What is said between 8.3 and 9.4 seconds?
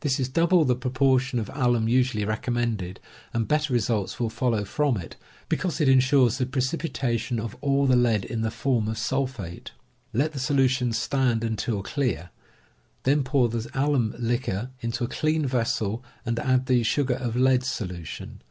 the form of sul